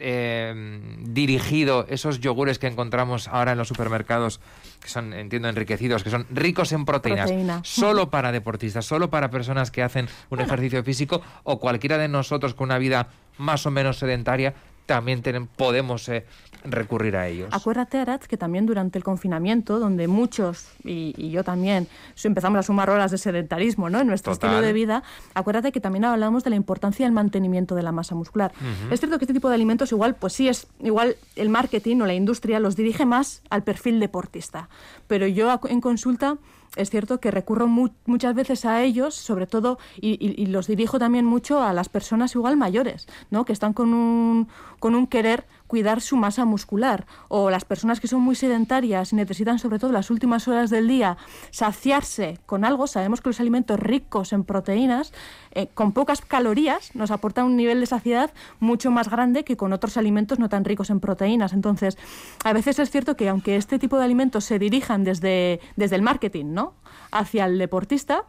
eh, 0.00 0.80
dirigido 1.00 1.86
esos 1.88 2.20
yogures 2.20 2.58
que 2.58 2.66
encontramos 2.66 3.28
ahora 3.28 3.52
en 3.52 3.58
los 3.58 3.68
supermercados, 3.68 4.40
que 4.80 4.88
son, 4.88 5.12
entiendo, 5.12 5.48
enriquecidos, 5.48 6.02
que 6.02 6.10
son 6.10 6.26
ricos 6.30 6.72
en 6.72 6.84
proteínas, 6.84 7.30
solo 7.62 8.10
para 8.10 8.32
deportistas, 8.32 8.86
solo 8.86 9.10
para 9.10 9.30
personas 9.30 9.70
que 9.70 9.82
hacen 9.82 10.08
un 10.30 10.40
ejercicio 10.40 10.82
físico 10.82 11.22
o 11.44 11.60
cualquiera 11.60 11.98
de 11.98 12.08
nosotros 12.08 12.54
con 12.54 12.66
una 12.66 12.78
vida 12.78 13.08
más 13.38 13.66
o 13.66 13.70
menos 13.70 13.98
sedentaria, 13.98 14.54
también 14.86 15.22
podemos 15.56 16.08
eh, 16.08 16.24
recurrir 16.64 17.16
a 17.16 17.28
ellos. 17.28 17.48
Acuérdate, 17.52 17.98
Arat, 17.98 18.24
que 18.24 18.36
también 18.36 18.66
durante 18.66 18.98
el 18.98 19.04
confinamiento, 19.04 19.78
donde 19.78 20.08
muchos, 20.08 20.68
y, 20.84 21.30
yo 21.30 21.44
también, 21.44 21.86
empezamos 22.22 22.58
a 22.58 22.62
sumar 22.62 22.90
horas 22.90 23.10
de 23.10 23.18
sedentarismo 23.18 23.88
¿no? 23.88 24.00
en 24.00 24.06
nuestro 24.06 24.32
estilo 24.32 24.60
de 24.60 24.72
vida, 24.72 25.02
acuérdate 25.34 25.72
que 25.72 25.80
también 25.80 26.04
hablamos 26.04 26.44
de 26.44 26.50
la 26.50 26.56
importancia 26.56 27.06
del 27.06 27.12
mantenimiento 27.12 27.74
de 27.74 27.82
la 27.82 27.92
masa 27.92 28.14
muscular. 28.14 28.52
Es 28.90 29.00
cierto 29.00 29.18
que 29.18 29.24
este 29.24 29.34
tipo 29.34 29.48
de 29.48 29.54
alimentos 29.54 29.92
igual, 29.92 30.14
pues 30.14 30.32
sí 30.32 30.48
es, 30.48 30.66
igual 30.80 31.16
el 31.36 31.48
marketing 31.48 32.00
o 32.00 32.06
la 32.06 32.14
industria 32.14 32.60
los 32.60 32.76
dirige 32.76 33.06
más 33.06 33.42
al 33.50 33.62
perfil 33.62 34.00
deportista, 34.00 34.68
pero 35.06 35.26
yo 35.26 35.60
en 35.68 35.80
consulta 35.80 36.36
es 36.76 36.90
cierto 36.90 37.20
que 37.20 37.30
recurro 37.30 37.66
muchas 37.66 38.34
veces 38.34 38.64
a 38.64 38.82
ellos, 38.82 39.14
sobre 39.14 39.46
todo, 39.46 39.78
y, 40.00 40.46
los 40.46 40.66
dirijo 40.66 40.98
también 40.98 41.24
mucho 41.24 41.62
a 41.62 41.72
las 41.72 41.88
personas 41.88 42.34
igual 42.34 42.56
mayores, 42.56 43.06
¿no? 43.30 43.44
que 43.44 43.52
están 43.52 43.72
con 43.72 43.92
un, 43.92 44.48
con 44.78 44.94
un 44.94 45.06
querer 45.06 45.46
cuidar 45.70 46.00
su 46.00 46.16
masa 46.16 46.44
muscular, 46.44 47.06
o 47.28 47.48
las 47.48 47.64
personas 47.64 48.00
que 48.00 48.08
son 48.08 48.22
muy 48.22 48.34
sedentarias 48.34 49.12
y 49.12 49.16
necesitan 49.16 49.60
sobre 49.60 49.78
todo 49.78 49.92
las 49.92 50.10
últimas 50.10 50.48
horas 50.48 50.68
del 50.68 50.88
día 50.88 51.16
saciarse 51.52 52.38
con 52.44 52.64
algo, 52.64 52.88
sabemos 52.88 53.20
que 53.20 53.28
los 53.28 53.38
alimentos 53.38 53.78
ricos 53.78 54.32
en 54.32 54.42
proteínas, 54.42 55.12
eh, 55.52 55.68
con 55.72 55.92
pocas 55.92 56.22
calorías, 56.22 56.92
nos 56.96 57.12
aportan 57.12 57.44
un 57.44 57.56
nivel 57.56 57.78
de 57.78 57.86
saciedad 57.86 58.32
mucho 58.58 58.90
más 58.90 59.08
grande 59.08 59.44
que 59.44 59.56
con 59.56 59.72
otros 59.72 59.96
alimentos 59.96 60.40
no 60.40 60.48
tan 60.48 60.64
ricos 60.64 60.90
en 60.90 60.98
proteínas. 60.98 61.52
Entonces, 61.52 61.96
a 62.44 62.52
veces 62.52 62.80
es 62.80 62.90
cierto 62.90 63.16
que 63.16 63.28
aunque 63.28 63.54
este 63.54 63.78
tipo 63.78 63.96
de 63.96 64.04
alimentos 64.04 64.44
se 64.44 64.58
dirijan 64.58 65.04
desde, 65.04 65.60
desde 65.76 65.94
el 65.94 66.02
marketing, 66.02 66.46
¿no? 66.46 66.74
hacia 67.12 67.46
el 67.46 67.58
deportista, 67.58 68.24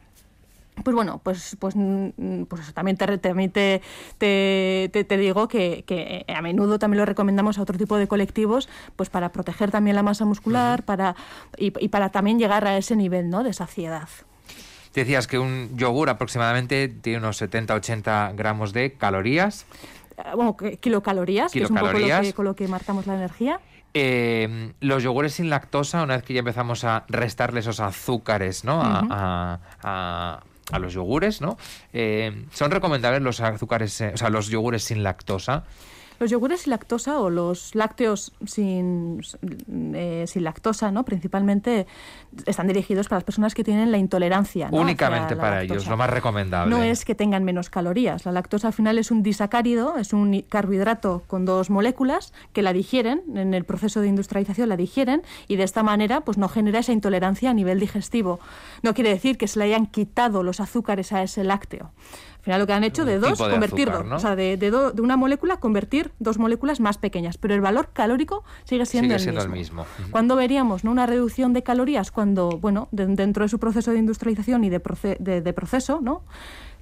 pues 0.83 0.95
bueno, 0.95 1.21
pues, 1.23 1.55
pues, 1.59 1.75
mm, 1.75 2.43
pues 2.47 2.73
también, 2.73 2.97
te, 2.97 3.07
te, 4.17 4.89
te, 4.89 5.17
digo 5.17 5.47
que, 5.47 5.83
que, 5.85 6.25
a 6.27 6.41
menudo 6.41 6.79
también 6.79 6.99
lo 6.99 7.05
recomendamos 7.05 7.57
a 7.57 7.61
otro 7.61 7.77
tipo 7.77 7.97
de 7.97 8.07
colectivos, 8.07 8.69
pues 8.95 9.09
para 9.09 9.31
proteger 9.31 9.71
también 9.71 9.95
la 9.95 10.03
masa 10.03 10.25
muscular 10.25 10.83
para, 10.83 11.15
y, 11.57 11.71
para 11.71 12.09
también 12.09 12.39
llegar 12.39 12.65
a 12.65 12.77
ese 12.77 12.95
nivel 12.95 13.29
¿no? 13.29 13.43
de 13.43 13.53
saciedad. 13.53 14.09
Decías 14.93 15.27
que 15.27 15.39
un 15.39 15.77
yogur 15.77 16.09
aproximadamente 16.09 16.89
tiene 16.89 17.19
unos 17.19 17.41
70-80 17.41 18.35
gramos 18.35 18.73
de 18.73 18.93
calorías. 18.93 19.65
Eh, 20.17 20.23
bueno, 20.35 20.57
kilocalorías, 20.57 21.51
que 21.51 21.63
es 21.63 21.69
un 21.69 21.77
poco 21.77 21.93
lo 21.93 22.21
que, 22.21 22.33
con 22.33 22.45
lo 22.45 22.55
que 22.55 22.67
marcamos 22.67 23.07
la 23.07 23.15
energía. 23.15 23.59
Eh, 23.93 24.73
los 24.79 25.03
yogures 25.03 25.33
sin 25.33 25.49
lactosa, 25.49 26.03
una 26.03 26.15
vez 26.15 26.23
que 26.23 26.33
ya 26.33 26.39
empezamos 26.39 26.85
a 26.85 27.03
restarle 27.09 27.59
esos 27.59 27.81
azúcares 27.81 28.63
¿no? 28.63 28.81
a, 28.81 29.59
a, 29.83 30.39
los 30.79 30.93
yogures, 30.93 31.41
¿no? 31.41 31.57
Eh, 31.93 32.45
¿Son 32.53 32.71
recomendables 32.71 33.21
los 33.21 33.39
azúcares, 33.41 33.99
eh, 34.01 34.11
o 34.13 34.17
sea, 34.17 34.29
los 34.29 34.47
yogures 34.47 34.83
sin 34.83 35.03
lactosa? 35.03 35.63
Los 36.21 36.29
yogures 36.29 36.61
sin 36.61 36.69
lactosa 36.69 37.19
o 37.19 37.31
los 37.31 37.73
lácteos 37.73 38.31
sin, 38.45 39.23
eh, 39.95 40.25
sin 40.27 40.43
lactosa, 40.43 40.91
¿no? 40.91 41.03
principalmente 41.03 41.87
están 42.45 42.67
dirigidos 42.67 43.07
para 43.07 43.17
las 43.17 43.23
personas 43.23 43.55
que 43.55 43.63
tienen 43.63 43.91
la 43.91 43.97
intolerancia. 43.97 44.69
Únicamente 44.71 45.35
para 45.35 45.63
ellos, 45.63 45.87
lo 45.87 45.97
más 45.97 46.11
recomendable. 46.11 46.69
No 46.69 46.83
es 46.83 47.05
que 47.05 47.15
tengan 47.15 47.43
menos 47.43 47.71
calorías. 47.71 48.23
La 48.23 48.31
lactosa 48.33 48.67
al 48.67 48.73
final 48.73 48.99
es 48.99 49.09
un 49.09 49.23
disacárido, 49.23 49.97
es 49.97 50.13
un 50.13 50.45
carbohidrato 50.47 51.23
con 51.25 51.43
dos 51.43 51.71
moléculas 51.71 52.33
que 52.53 52.61
la 52.61 52.71
digieren, 52.71 53.23
en 53.33 53.55
el 53.55 53.63
proceso 53.63 53.99
de 53.99 54.07
industrialización 54.07 54.69
la 54.69 54.77
digieren 54.77 55.23
y 55.47 55.55
de 55.55 55.63
esta 55.63 55.81
manera 55.81 56.21
pues 56.21 56.37
no 56.37 56.49
genera 56.49 56.77
esa 56.77 56.91
intolerancia 56.91 57.49
a 57.49 57.55
nivel 57.55 57.79
digestivo. 57.79 58.39
No 58.83 58.93
quiere 58.93 59.09
decir 59.09 59.39
que 59.39 59.47
se 59.47 59.57
le 59.57 59.65
hayan 59.65 59.87
quitado 59.87 60.43
los 60.43 60.59
azúcares 60.59 61.13
a 61.13 61.23
ese 61.23 61.43
lácteo. 61.43 61.89
Al 62.41 62.45
final 62.45 62.59
lo 62.61 62.65
que 62.65 62.73
han 62.73 62.83
hecho 62.83 63.05
de 63.05 63.19
dos, 63.19 63.37
convertir 63.37 63.91
dos. 63.91 64.03
O 64.11 64.17
sea, 64.17 64.35
de, 64.35 64.57
de, 64.57 64.71
una 64.99 65.15
molécula 65.15 65.57
convertir 65.57 66.11
dos 66.17 66.39
moléculas 66.39 66.79
más 66.79 66.97
pequeñas. 66.97 67.37
Pero 67.37 67.53
el 67.53 67.61
valor 67.61 67.89
calórico 67.93 68.43
sigue 68.63 68.87
siendo, 68.87 69.13
el, 69.13 69.49
mismo. 69.49 69.85
¿Cuándo 70.09 70.35
veríamos 70.35 70.83
¿no? 70.83 70.89
una 70.89 71.05
reducción 71.05 71.53
de 71.53 71.61
calorías? 71.61 72.09
Cuando, 72.09 72.57
bueno, 72.57 72.87
dentro 72.91 73.45
de 73.45 73.49
su 73.49 73.59
proceso 73.59 73.91
de 73.91 73.99
industrialización 73.99 74.63
y 74.63 74.71
de, 74.71 74.79
de, 75.19 75.53
proceso, 75.53 75.99
¿no? 76.01 76.23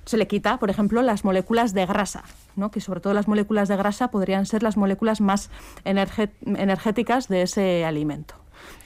se 0.05 0.15
le 0.15 0.27
quita, 0.27 0.59
por 0.59 0.69
ejemplo, 0.69 1.01
las 1.01 1.25
moléculas 1.25 1.73
de 1.73 1.85
grasa, 1.85 2.23
¿no? 2.55 2.71
que 2.71 2.79
sobre 2.79 3.01
todo 3.01 3.13
las 3.13 3.27
moléculas 3.27 3.67
de 3.67 3.75
grasa 3.75 4.11
podrían 4.11 4.45
ser 4.45 4.63
las 4.63 4.77
moléculas 4.77 5.19
más 5.19 5.49
energéticas 5.83 7.27
de 7.27 7.41
ese 7.41 7.83
alimento 7.83 8.35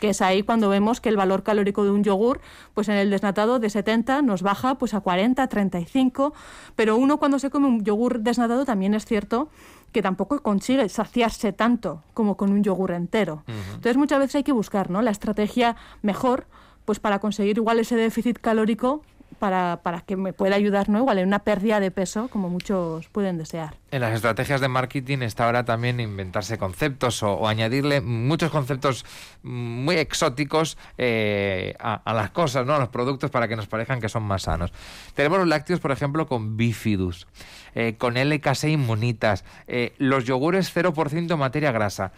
que 0.04 0.10
es 0.10 0.22
ahí 0.22 0.44
cuando 0.44 0.68
vemos 0.68 1.00
que 1.00 1.08
el 1.08 1.16
valor 1.16 1.44
calórico 1.44 1.86
de 1.86 1.90
un 1.90 2.04
yogur, 2.04 2.42
pues 2.74 2.90
en 2.90 2.96
el 2.96 3.10
desnatado 3.10 3.60
de 3.60 3.70
70 3.70 4.22
nos 4.22 4.42
baja 4.42 4.76
pues 4.76 4.94
a 4.94 5.00
40, 5.00 5.48
35, 5.48 6.34
pero 6.76 6.98
uno 6.98 7.20
cuando 7.20 7.40
se 7.40 7.50
come 7.50 7.68
un 7.68 7.86
yogur 7.86 8.20
desnatado 8.20 8.66
también 8.66 8.96
es 8.96 9.06
cierto 9.06 9.48
que 9.94 10.02
tampoco 10.02 10.42
consigue 10.42 10.90
saciarse 10.90 11.54
tanto 11.54 12.04
como 12.14 12.36
con 12.36 12.52
un 12.52 12.66
yogur 12.66 12.92
entero. 12.92 13.46
Entonces 13.48 13.96
muchas 13.96 14.20
veces 14.20 14.36
hay 14.36 14.44
que 14.44 14.52
buscar 14.52 14.90
¿no? 14.90 15.02
la 15.02 15.12
estrategia 15.12 15.78
mejor 16.02 16.48
pues 16.84 17.00
para 17.00 17.20
conseguir 17.20 17.56
igual 17.56 17.80
ese 17.80 17.96
déficit 17.96 18.40
calórico 18.40 19.04
para, 19.34 19.82
para, 19.84 20.02
que 20.02 20.16
me 20.16 20.34
pueda 20.34 20.56
ayudar, 20.56 20.90
¿no? 20.90 21.00
Igual 21.00 21.20
en 21.20 21.28
una 21.28 21.40
pérdida 21.40 21.80
de 21.80 21.92
peso, 21.92 22.28
como 22.30 22.50
muchos 22.50 23.08
pueden 23.10 23.38
desear. 23.38 23.76
En 23.92 24.02
las 24.02 24.14
estrategias 24.14 24.62
de 24.62 24.68
marketing 24.68 25.20
está 25.20 25.46
ahora 25.46 25.66
también 25.66 26.00
inventarse 26.00 26.58
conceptos 26.58 27.22
o, 27.24 27.48
añadirle 27.48 28.02
muchos 28.02 28.52
conceptos 28.52 29.06
muy 29.44 29.98
exóticos 29.98 30.78
eh, 30.98 31.76
a, 31.80 32.14
las 32.14 32.32
cosas, 32.32 32.66
¿no? 32.66 32.74
A 32.74 32.80
los 32.80 32.90
productos 32.90 33.30
para 33.30 33.48
que 33.48 33.56
nos 33.56 33.68
parezcan 33.68 34.00
que 34.00 34.10
son 34.10 34.24
más 34.24 34.44
sanos. 34.44 34.72
Tenemos 35.14 35.40
los 35.40 35.48
lácteos, 35.48 35.80
por 35.80 35.92
ejemplo, 35.92 36.28
con 36.28 36.58
bifidus, 36.58 37.28
eh, 37.76 37.96
con 37.98 38.16
LKC 38.16 38.70
inmunitas, 38.70 39.46
eh, 39.68 39.94
los 39.98 40.26
yogures 40.26 40.74
0% 40.76 41.38
materia 41.38 41.72
grasa 41.72 42.12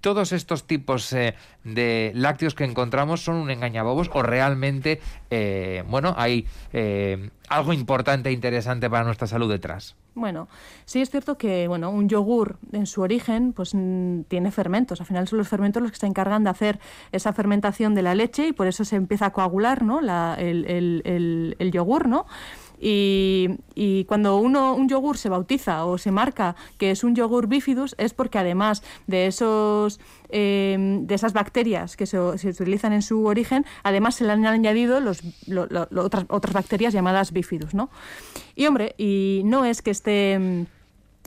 todos 0.00 0.32
estos 0.32 0.66
tipos 0.66 1.12
eh, 1.12 1.34
de 1.64 2.12
lácteos 2.14 2.54
que 2.54 2.64
encontramos 2.64 3.22
son 3.22 3.36
un 3.36 3.50
engañabobos 3.50 4.10
o 4.12 4.22
realmente, 4.22 5.00
eh, 5.30 5.84
bueno, 5.88 6.14
hay 6.16 6.46
eh, 6.72 7.30
algo 7.48 7.72
importante 7.72 8.28
e 8.28 8.32
interesante 8.32 8.88
para 8.88 9.04
nuestra 9.04 9.26
salud 9.26 9.50
detrás. 9.50 9.96
Bueno, 10.14 10.48
sí 10.86 11.00
es 11.00 11.10
cierto 11.10 11.38
que 11.38 11.68
bueno, 11.68 11.90
un 11.90 12.08
yogur 12.08 12.58
en 12.72 12.86
su 12.86 13.00
origen 13.00 13.52
pues 13.52 13.74
mm, 13.74 14.22
tiene 14.22 14.50
fermentos. 14.50 15.00
Al 15.00 15.06
final 15.06 15.28
son 15.28 15.38
los 15.38 15.48
fermentos 15.48 15.82
los 15.82 15.92
que 15.92 15.98
se 15.98 16.06
encargan 16.06 16.44
de 16.44 16.50
hacer 16.50 16.80
esa 17.12 17.32
fermentación 17.32 17.94
de 17.94 18.02
la 18.02 18.14
leche 18.14 18.48
y 18.48 18.52
por 18.52 18.66
eso 18.66 18.84
se 18.84 18.96
empieza 18.96 19.26
a 19.26 19.32
coagular 19.32 19.82
¿no? 19.82 20.00
el, 20.00 20.64
el, 20.66 21.56
el 21.58 21.70
yogur, 21.70 22.08
¿no? 22.08 22.26
Y, 22.82 23.58
cuando 24.06 24.38
uno, 24.38 24.74
un 24.74 24.88
yogur 24.88 25.18
se 25.18 25.28
bautiza 25.28 25.84
o 25.84 25.98
se 25.98 26.10
marca 26.10 26.56
que 26.78 26.90
es 26.90 27.04
un 27.04 27.14
yogur 27.14 27.46
bifidus 27.46 27.94
es 27.98 28.14
porque 28.14 28.38
además 28.38 28.82
de 29.06 29.26
esos 29.26 30.00
em, 30.30 31.06
de 31.06 31.14
esas 31.14 31.32
bacterias 31.32 31.96
que 31.96 32.06
se, 32.06 32.18
utilizan 32.18 32.92
en 32.92 33.02
su 33.02 33.26
origen, 33.26 33.66
además 33.82 34.14
se 34.14 34.24
le 34.24 34.32
han 34.32 34.46
añadido 34.46 35.00
los, 35.00 35.22
otras, 35.96 36.24
otras 36.28 36.54
bacterias 36.54 36.94
llamadas 36.94 37.32
bifidus, 37.32 37.74
¿no? 37.74 37.90
Y 38.56 38.66
hombre, 38.66 38.94
y 38.96 39.42
no 39.44 39.64
es 39.64 39.82
que 39.82 39.90
esté 39.90 40.66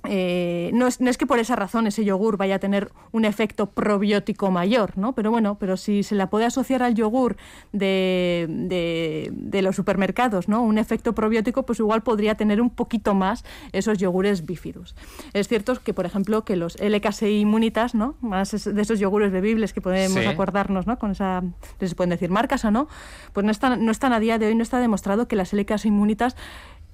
eh, 0.05 0.69
no, 0.73 0.87
es, 0.87 0.99
no, 0.99 1.09
es, 1.09 1.17
que 1.17 1.25
por 1.25 1.39
esa 1.39 1.55
razón 1.55 1.87
ese 1.87 2.03
yogur 2.03 2.35
vaya 2.35 2.55
a 2.55 2.59
tener 2.59 2.91
un 3.11 3.23
efecto 3.23 3.67
probiótico 3.67 4.51
mayor, 4.51 4.97
¿no? 4.97 5.13
Pero 5.13 5.31
bueno, 5.31 5.57
pero 5.59 5.77
si 5.77 6.03
se 6.03 6.15
la 6.15 6.29
puede 6.29 6.45
asociar 6.45 6.83
al 6.83 6.93
yogur 6.93 7.37
de, 7.71 8.47
de, 8.49 9.61
los 9.61 9.75
supermercados, 9.77 10.49
¿no? 10.49 10.61
Un 10.61 10.77
efecto 10.77 11.13
probiótico, 11.13 11.63
pues 11.63 11.79
igual 11.79 12.03
podría 12.03 12.35
tener 12.35 12.59
un 12.59 12.69
poquito 12.69 13.13
más 13.13 13.45
esos 13.71 13.97
yogures 13.97 14.45
bífidos. 14.45 14.95
Es 15.31 15.47
cierto 15.47 15.73
que, 15.81 15.93
por 15.93 16.05
ejemplo, 16.05 16.43
que 16.43 16.57
los 16.57 16.77
LKSI 16.81 17.39
inmunitas, 17.39 17.95
¿no? 17.95 18.15
Más 18.19 18.51
de 18.51 18.81
esos 18.81 18.99
yogures 18.99 19.31
bebibles 19.31 19.71
que 19.71 19.79
podemos 19.79 20.25
acordarnos, 20.25 20.85
¿no? 20.85 20.99
Con 20.99 21.11
esa, 21.11 21.43
se 21.79 21.95
pueden 21.95 22.09
decir 22.09 22.29
marcas 22.29 22.65
o 22.65 22.71
no, 22.71 22.89
pues 23.31 23.45
no 23.45 23.51
están, 23.51 23.85
no 23.85 23.91
están 23.91 24.11
a 24.11 24.19
día 24.19 24.37
de 24.37 24.47
hoy, 24.47 24.55
no 24.55 24.63
está 24.63 24.79
demostrado 24.79 25.29
que 25.29 25.37
las 25.37 25.53
LKSI 25.53 25.87
inmunitas 25.87 26.35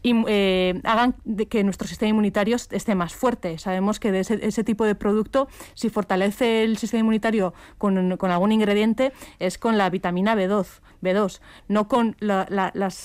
y, 0.02 0.14
eh, 0.28 0.80
hagan 0.84 1.16
de 1.26 1.48
que 1.48 1.64
nuestro 1.64 1.88
sistema 1.88 2.10
inmunitario 2.10 2.56
esté 2.56 2.96
más 2.96 3.14
fuerte. 3.14 3.58
Sabemos 3.58 4.00
que 4.00 4.12
de 4.12 4.20
ese, 4.20 4.64
tipo 4.64 4.86
de 4.86 4.96
producto, 4.96 5.48
si 5.74 5.90
fortalece 5.90 6.64
el 6.64 6.78
sistema 6.78 7.02
inmunitario 7.02 7.54
con, 7.78 8.18
con 8.18 8.32
algún 8.32 8.52
ingrediente, 8.52 9.14
es 9.40 9.58
con 9.58 9.78
la 9.78 9.90
vitamina 9.90 10.36
B2, 10.36 10.68
B2 11.02 11.40
no 11.68 11.88
con 11.88 12.16
las, 12.20 12.50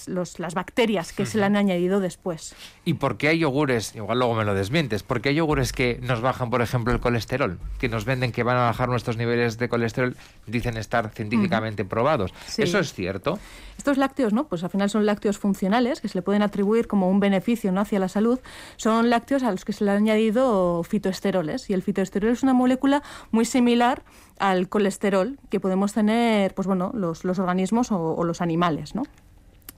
las, 0.08 0.54
bacterias 0.54 1.12
que 1.12 1.26
se 1.26 1.38
le 1.38 1.44
han 1.44 1.56
añadido 1.56 2.00
después. 2.00 2.54
¿Y 2.84 2.94
por 2.94 3.16
qué 3.16 3.28
hay 3.28 3.38
yogures, 3.38 3.94
igual 3.94 4.18
luego 4.18 4.34
me 4.34 4.44
lo 4.44 4.54
desmientes, 4.54 5.02
por 5.02 5.20
qué 5.20 5.30
hay 5.30 5.36
yogures 5.36 5.72
que 5.72 5.98
nos 6.02 6.20
bajan, 6.20 6.50
por 6.50 6.62
ejemplo, 6.62 6.92
el 6.92 7.00
colesterol, 7.00 7.58
que 7.78 7.88
nos 7.88 8.04
venden 8.04 8.32
que 8.32 8.42
van 8.42 8.56
a 8.56 8.62
bajar 8.62 8.88
nuestros 8.88 9.16
niveles 9.16 9.58
de 9.58 9.68
colesterol, 9.68 10.16
dicen 10.46 10.76
estar 10.76 11.10
científicamente 11.10 11.84
probados? 11.84 12.32
¿Eso 12.56 12.78
es 12.78 12.92
cierto? 12.92 13.38
Estos 13.76 13.98
lácteos, 13.98 14.32
¿no? 14.32 14.46
Pues 14.46 14.62
al 14.62 14.70
final 14.70 14.88
son 14.88 15.04
lácteos 15.04 15.38
funcionales 15.38 16.00
que 16.00 16.08
se 16.08 16.18
le 16.18 16.22
pueden 16.22 16.42
atribuir 16.42 16.86
como 16.86 17.08
un 17.08 17.20
beneficio 17.20 17.72
¿no? 17.72 17.80
hacia 17.80 17.98
la 17.98 18.08
salud. 18.08 18.38
Son 18.76 19.10
lácteos 19.10 19.42
a 19.42 19.50
los 19.50 19.64
que 19.64 19.72
se 19.72 19.84
le 19.84 19.90
han 19.90 19.98
añadido 19.98 20.82
fitoesteroles. 20.84 21.68
Y 21.70 21.74
el 21.74 21.82
fitoesterol 21.82 22.30
es 22.30 22.42
una 22.42 22.54
molécula 22.54 23.02
muy 23.30 23.44
similar 23.44 24.02
al 24.38 24.68
colesterol 24.68 25.38
que 25.50 25.60
podemos 25.60 25.92
tener 25.92 26.54
pues 26.54 26.66
bueno, 26.66 26.90
los, 26.94 27.24
los 27.24 27.38
organismos 27.38 27.92
o, 27.92 28.22
los 28.24 28.40
animales. 28.40 28.94
¿no? 28.94 29.04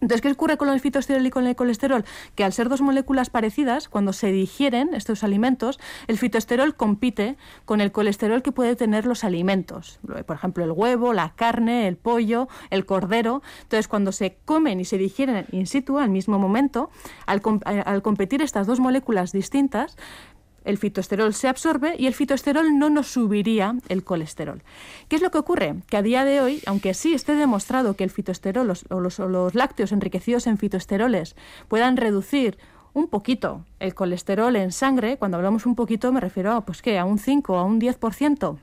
Entonces, 0.01 0.21
¿qué 0.21 0.31
ocurre 0.31 0.59
con 0.59 0.69
el 0.69 0.79
fitoesterol 0.79 1.25
y 1.25 1.31
con 1.31 1.47
el 1.47 1.57
colesterol? 1.57 2.05
Que 2.35 2.45
al 2.45 2.53
ser 2.53 2.69
dos 2.69 2.83
moléculas 2.83 3.31
parecidas, 3.31 3.89
cuando 3.89 4.13
se 4.13 4.31
digieren 4.31 4.93
estos 4.93 5.25
alimentos, 5.25 5.81
el 6.07 6.19
fitoesterol 6.19 6.77
compite 6.77 7.37
con 7.65 7.81
el 7.81 7.93
colesterol 7.93 8.43
que 8.43 8.53
puede 8.53 8.77
tener 8.77 9.07
los 9.07 9.25
alimentos. 9.25 9.99
Por 10.27 10.37
ejemplo, 10.37 10.65
el 10.65 10.73
huevo, 10.73 11.15
la 11.15 11.33
carne, 11.35 11.89
el 11.89 11.97
pollo, 11.97 12.49
el 12.69 12.85
cordero. 12.85 13.43
Entonces, 13.63 13.89
cuando 13.89 14.13
se 14.13 14.37
comen 14.45 14.81
y 14.81 14.85
se 14.85 14.99
digieren 14.99 15.47
in 15.51 15.67
situ 15.67 15.99
al 15.99 16.11
mismo 16.11 16.39
momento, 16.39 16.91
al, 17.25 17.41
al 17.65 18.03
competir 18.03 18.43
estas 18.43 18.67
dos 18.67 18.81
moléculas 18.81 19.33
distintas, 19.33 19.97
el 20.67 20.79
fitoesterol 20.79 21.33
se 21.33 21.49
absorbe 21.49 21.95
y 21.97 22.07
el 22.07 22.15
fitoesterol 22.15 22.79
no 22.79 22.91
nos 22.91 23.07
subiría 23.07 23.77
el 23.89 24.05
colesterol. 24.05 24.63
¿Qué 25.09 25.17
es 25.17 25.23
lo 25.23 25.31
que 25.31 25.39
ocurre? 25.39 25.77
Que 25.89 25.97
a 25.97 26.03
día 26.03 26.25
de 26.25 26.41
hoy, 26.41 26.61
aunque 26.67 26.93
sí 26.93 27.15
esté 27.15 27.35
demostrado 27.37 27.95
que 27.95 28.05
el 28.05 28.11
fitoesterol 28.11 28.73
o 28.91 29.01
los, 29.01 29.55
lácteos 29.55 29.93
enriquecidos 29.93 30.47
en 30.49 30.59
fitoesteroles 30.59 31.37
puedan 31.69 31.97
reducir 31.97 32.59
un 32.95 33.07
poquito 33.09 33.65
el 33.79 33.95
colesterol 33.95 34.57
en 34.57 34.73
sangre, 34.73 35.19
cuando 35.19 35.37
hablamos 35.37 35.67
un 35.67 35.77
poquito 35.77 36.13
me 36.13 36.21
refiero 36.21 36.53
a, 36.53 36.65
pues, 36.65 36.83
a 36.99 37.05
un 37.05 37.19
5 37.19 37.53
o 37.53 37.59
a 37.59 37.65
un 37.65 37.81
10%, 37.81 38.59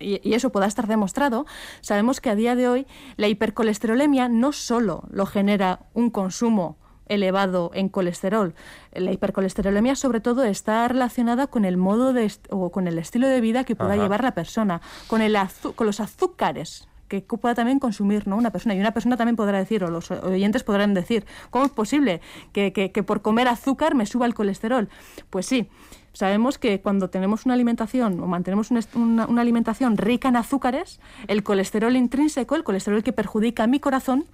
y, 0.00 0.28
y, 0.28 0.34
eso 0.34 0.50
pueda 0.50 0.66
estar 0.66 0.86
demostrado, 0.86 1.44
sabemos 1.80 2.20
que 2.20 2.30
a 2.30 2.34
día 2.34 2.54
de 2.54 2.68
hoy 2.68 2.86
la 3.16 3.28
hipercolesterolemia 3.28 4.28
no 4.28 4.52
solo 4.52 5.04
lo 5.10 5.26
genera 5.26 5.80
un 5.92 6.10
consumo 6.10 6.78
elevado 7.08 7.70
en 7.74 7.88
colesterol. 7.88 8.54
La 8.92 9.12
hipercolesterolemia 9.12 9.96
sobre 9.96 10.20
todo 10.20 10.44
está 10.44 10.86
relacionada 10.88 11.46
con 11.46 11.64
el 11.64 11.76
modo 11.76 12.12
de 12.12 12.30
o 12.50 12.70
con 12.70 12.88
el 12.88 12.98
estilo 12.98 13.28
de 13.28 13.40
vida 13.40 13.64
que 13.64 13.76
pueda 13.76 13.96
llevar 13.96 14.22
la 14.22 14.32
persona, 14.32 14.80
con 15.06 15.22
el 15.22 15.36
con 15.74 15.86
los 15.86 16.00
azúcares 16.00 16.88
que 17.08 17.22
pueda 17.22 17.54
también 17.54 17.78
consumir 17.78 18.28
¿no? 18.28 18.36
una 18.36 18.50
persona. 18.50 18.74
Y 18.74 18.80
una 18.80 18.92
persona 18.92 19.16
también 19.16 19.36
podrá 19.36 19.58
decir, 19.58 19.82
o 19.82 19.88
los 19.88 20.10
oyentes 20.10 20.62
podrán 20.62 20.94
decir, 20.94 21.24
¿cómo 21.50 21.64
es 21.64 21.70
posible 21.70 22.20
que, 22.52 22.72
que, 22.72 23.02
por 23.02 23.22
comer 23.22 23.48
azúcar 23.48 23.94
me 23.94 24.06
suba 24.06 24.26
el 24.26 24.34
colesterol? 24.34 24.88
Pues 25.30 25.46
sí, 25.46 25.68
sabemos 26.12 26.58
que 26.58 26.80
cuando 26.80 27.10
tenemos 27.10 27.46
una 27.46 27.54
alimentación 27.54 28.20
o 28.20 28.26
mantenemos 28.26 28.70
una, 28.70 29.26
una, 29.26 29.40
alimentación 29.40 29.96
rica 29.96 30.28
en 30.28 30.36
azúcares, 30.36 31.00
el 31.26 31.42
colesterol 31.42 31.96
intrínseco, 31.96 32.54
el 32.54 32.64
colesterol 32.64 33.02
que 33.02 33.12
perjudica 33.12 33.64
a 33.64 33.66
mi 33.66 33.80
corazón, 33.80 34.26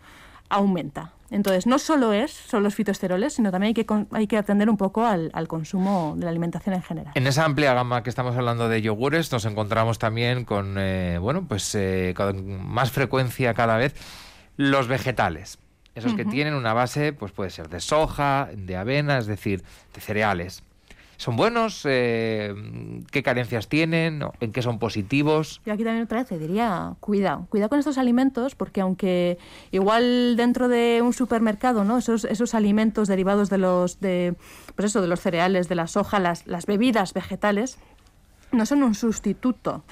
aumenta. 0.48 1.12
Entonces, 1.30 1.66
no 1.66 1.78
solo 1.78 2.12
es, 2.12 2.30
son 2.30 2.62
los 2.62 2.74
fitoesteroles, 2.74 3.32
sino 3.32 3.50
también 3.50 3.74
hay 3.76 3.84
que, 3.84 4.06
hay 4.12 4.26
que 4.26 4.36
atender 4.36 4.70
un 4.70 4.76
poco 4.76 5.04
al, 5.04 5.32
consumo 5.48 6.14
de 6.16 6.24
la 6.24 6.30
alimentación 6.30 6.74
en 6.74 6.82
general. 6.82 7.12
En 7.16 7.26
esa 7.26 7.44
amplia 7.44 7.74
gama 7.74 8.02
que 8.02 8.10
estamos 8.10 8.36
hablando 8.36 8.68
de 8.68 8.82
yogures, 8.82 9.32
nos 9.32 9.44
encontramos 9.44 9.98
también 9.98 10.44
con, 10.44 10.76
eh, 10.78 11.18
bueno, 11.18 11.46
pues 11.48 11.74
eh, 11.74 12.14
con 12.16 12.64
más 12.64 12.92
frecuencia 12.92 13.52
cada 13.54 13.76
vez 13.76 13.94
los 14.56 14.86
vegetales. 14.86 15.58
Esos 15.94 16.14
que 16.14 16.24
tienen 16.24 16.54
una 16.54 16.72
base, 16.72 17.12
pues 17.12 17.30
puede 17.30 17.50
ser 17.50 17.68
de 17.68 17.80
soja, 17.80 18.48
de 18.52 18.76
avena, 18.76 19.18
es 19.18 19.26
decir, 19.26 19.62
de 19.94 20.00
cereales. 20.00 20.64
¿Son 21.16 21.36
buenos? 21.36 21.82
Eh, 21.84 22.54
¿Qué 23.10 23.22
carencias 23.22 23.68
tienen? 23.68 24.22
¿En 24.40 24.52
qué 24.52 24.62
son 24.62 24.78
positivos? 24.78 25.60
Yo 25.64 25.72
aquí 25.72 25.84
también 25.84 26.04
otra 26.04 26.18
vez 26.18 26.28
te 26.28 26.38
diría, 26.38 26.94
cuidado, 27.00 27.46
cuidado 27.48 27.68
con 27.68 27.78
estos 27.78 27.98
alimentos 27.98 28.54
porque 28.54 28.80
aunque 28.80 29.38
igual 29.70 30.36
dentro 30.36 30.68
de 30.68 31.00
un 31.02 31.12
supermercado, 31.12 31.84
¿no? 31.84 31.98
Esos, 31.98 32.24
esos 32.24 32.54
alimentos 32.54 33.08
derivados 33.08 33.50
de 33.50 33.58
los, 33.58 34.00
de, 34.00 34.34
pues 34.74 34.86
eso, 34.86 35.00
de 35.00 35.08
los 35.08 35.20
cereales, 35.20 35.68
de 35.68 35.74
la 35.74 35.86
soja, 35.86 36.18
las, 36.18 36.46
las 36.46 36.66
bebidas 36.66 37.14
vegetales, 37.14 37.78
no 38.52 38.66
son 38.66 38.82
un 38.82 38.94
sustituto 38.94 39.84